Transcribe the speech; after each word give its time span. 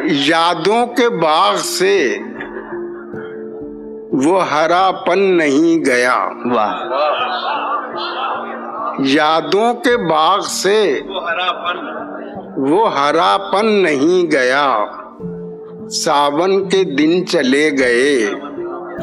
یادوں 0.00 0.86
کے 0.86 1.08
باغ 1.08 1.56
سے 1.56 2.18
وہ 4.26 4.44
ہرا 4.50 4.90
پن 5.06 5.18
نہیں 5.18 5.84
گیا۔ 5.84 6.28
واہ۔ 6.52 6.74
یادوں 8.98 9.74
کے 9.74 9.96
باغ 9.96 10.40
سے 10.40 11.00
وہ 12.56 12.98
ہرا 12.98 13.36
پن 13.52 13.66
نہیں 13.66 14.30
گیا۔ 14.30 14.84
ساون 15.90 16.68
کے 16.68 16.84
دن 16.84 17.26
چلے 17.26 17.70
گئے۔ 17.78 18.30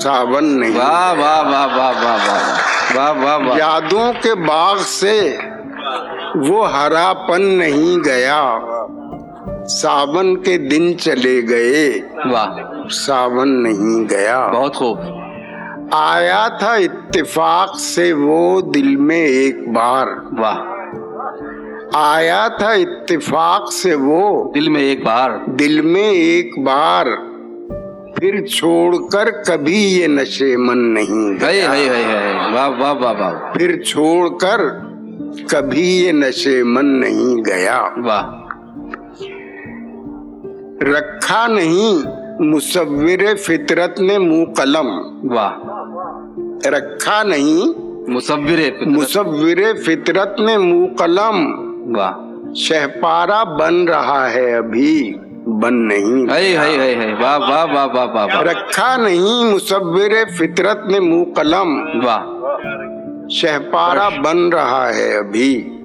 ساون 0.00 0.44
نہیں۔ 0.44 0.78
واہ 0.78 1.12
واہ 1.12 1.42
واہ 1.42 1.76
واہ 1.76 1.92
واہ 2.04 2.16
واہ 2.26 2.56
واہ 2.96 3.24
واہ 3.24 3.46
واہ 3.46 3.58
یادوں 3.58 4.12
کے 4.22 4.34
باغ 4.34 4.76
سے 4.78 5.36
وہ 6.48 6.72
ہرا 6.72 7.12
پن 7.28 7.42
نہیں 7.42 8.04
گیا۔ 8.04 8.58
ساون 9.68 10.36
کے 10.42 10.56
دن 10.58 10.96
چلے 10.98 11.40
گئے 11.48 12.00
واہ 12.32 12.58
ساون 12.96 13.62
نہیں 13.62 14.08
گیا 14.10 14.46
بہت 14.52 14.76
خوب 14.76 14.98
آیا 15.94 16.46
تھا 16.58 16.72
اتفاق 16.84 17.78
سے 17.80 18.12
وہ 18.12 18.60
دل 18.74 18.94
میں 18.96 19.24
ایک 19.24 19.68
بار 19.68 20.08
واہ 20.38 20.62
آیا 21.94 22.46
تھا 22.58 22.70
اتفاق 22.70 23.72
سے 23.72 23.94
وہ 23.94 24.22
دل 24.54 24.68
میں 24.68 24.82
ایک 24.82 25.04
بار 25.04 25.30
دل 25.58 25.80
میں 25.82 26.08
ایک 26.10 26.58
بار 26.58 27.06
پھر 28.16 28.44
چھوڑ 28.46 28.96
کر 29.12 29.30
کبھی 29.46 29.82
یہ 29.92 30.06
نشے 30.06 30.56
من 30.56 30.84
نہیں 30.94 31.40
گیا 31.40 31.70
واہ 32.52 32.68
واہ 32.80 32.92
واہ 32.94 33.52
پھر 33.54 33.82
چھوڑ 33.82 34.28
کر 34.38 34.68
کبھی 35.50 35.86
یہ 35.86 36.12
نشے 36.12 36.62
من 36.62 37.00
نہیں 37.00 37.44
گیا 37.46 37.80
واہ 38.04 38.45
رکھا 40.82 41.46
نہیں 41.46 42.10
مصور 42.42 43.36
فطرت 43.36 44.00
نے 44.00 44.18
منہ 44.18 44.44
قلم۔ 44.56 44.88
واہ۔ 45.32 45.52
رکھا 46.68 47.22
نہیں 47.22 47.78
مصور 48.10 48.86
مصور 48.86 49.74
فطرت 49.84 50.40
نے 50.40 50.58
منہ 50.58 50.86
قلم۔ 50.96 51.38
واہ۔ 51.96 52.12
شہپارا 52.54 53.44
بن 53.44 53.84
رہا 53.88 54.34
ہے 54.34 54.56
ابھی 54.56 55.14
بن 55.46 55.88
نہیں 55.88 56.26
واہ 57.20 57.38
واہ 57.38 57.64
واہ 57.64 57.86
واہ 57.86 57.86
واہ 57.94 58.26
واہ۔ 58.26 58.42
رکھا 58.42 58.96
نہیں 58.96 59.54
مصور 59.54 60.10
فطرت 60.38 60.86
نے 60.86 61.00
منہ 61.00 61.24
قلم۔ 61.34 61.78
واہ۔ 62.04 62.22
شہپارا 63.28 64.08
بن 64.08 64.48
رہا 64.48 64.90
ہے 64.96 65.16
ابھی۔ 65.16 65.75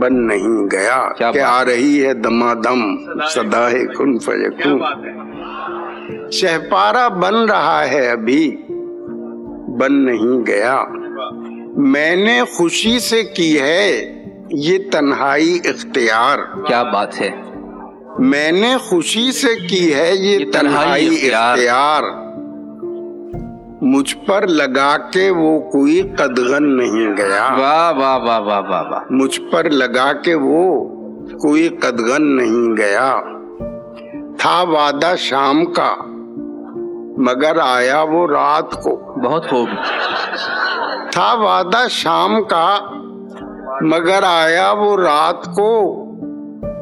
بن 0.00 0.26
نہیں 0.26 0.70
گیا 0.72 1.12
کیا 1.12 1.32
کہ 1.32 1.38
آ 1.38 1.64
رہی 1.64 2.06
ہے 2.06 2.14
دما 2.14 2.54
دم 2.54 2.96
سدا 3.28 3.70
ہے 3.70 3.86
کن 3.86 4.18
فیکون 4.18 4.78
شہپارا 6.32 7.08
بن 7.08 7.34
رہا 7.34 7.84
ہے 7.90 8.10
ابھی 8.10 8.56
بن 9.78 10.04
نہیں 10.06 10.46
گیا۔ 10.46 10.84
میں 11.76 12.16
نے 12.16 12.40
خوشی 12.50 12.98
سے 12.98 13.22
کی 13.22 13.60
ہے 13.60 14.14
یہ 14.50 14.78
تنہائی 14.92 15.58
اختیار۔ 15.64 16.38
کیا 16.66 16.82
بات 16.82 17.20
ہے؟ 17.20 17.30
میں 18.18 18.52
نے 18.52 18.76
خوشی 18.80 19.32
سے 19.32 19.66
کی 19.68 19.94
ہے 19.94 20.10
یہ 20.14 20.50
تنہائی 20.52 21.34
اختیار۔ 21.34 22.02
مجھ 23.82 24.16
پر 24.26 24.46
لگا 24.46 24.96
کے 25.12 25.28
وہ 25.30 25.58
کوئی 25.70 26.00
قدغن 26.16 26.64
نہیں 26.76 27.16
گیا 27.16 29.04
مجھ 29.10 29.40
پر 29.52 29.70
لگا 29.70 30.12
کے 30.24 30.34
وہ 30.34 30.64
کوئی 31.42 31.68
قدغن 31.80 32.26
نہیں 32.36 32.76
گیا 32.76 33.08
تھا 34.38 34.62
وعدہ 34.68 35.14
شام 35.18 35.64
کا 35.72 35.94
مگر 37.26 37.58
آیا 37.62 38.02
وہ 38.02 38.26
رات 38.26 38.82
کو 38.82 38.96
بہت 39.24 39.48
خوب 39.50 39.68
تھا 41.12 41.32
وعدہ 41.40 41.86
شام 41.90 42.42
کا 42.44 42.66
مگر 43.82 44.22
آیا 44.26 44.70
وہ 44.72 44.96
رات 44.96 45.44
کو 45.56 45.72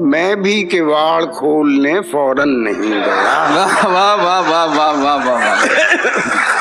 میں 0.00 0.34
بھی 0.34 0.62
کواڑ 0.68 1.24
کھولنے 1.24 2.00
فوراً 2.10 2.62
نہیں 2.64 2.92
گیا 2.92 3.46
واہ 3.54 3.86
واہ 3.86 4.16
واہ 4.24 4.42
واہ 4.50 4.76
واہ 4.76 4.94
واہ 5.04 5.26
واہ 5.26 6.57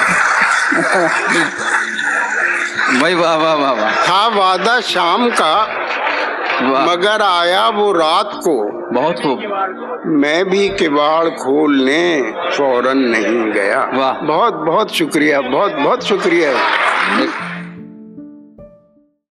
بھائی 3.00 3.14
واہ 3.14 3.38
واہ 3.38 3.56
واہ 3.56 3.72
واہ۔ 3.72 3.92
تھا 4.06 4.30
وعدہ 4.36 4.80
شام 4.84 5.30
کا 5.38 5.66
مگر 6.62 7.22
آیا 7.26 7.70
وہ 7.76 7.94
رات 7.94 8.32
کو۔ 8.32 8.78
بہت 8.96 9.18
خوب۔ 9.18 9.40
میں 10.06 10.44
بھی 10.44 10.68
کباڑ 10.70 11.30
کھولنے 11.30 12.22
فوراً 12.54 13.12
نہیں 13.12 13.54
گیا۔ 13.54 13.86
واہ۔ 13.94 14.14
بہت 14.14 14.54
بہت 14.54 14.92
شکریہ 14.92 15.38
بہت 15.38 15.72
بہت 15.84 16.04
شکریہ۔ 16.04 16.48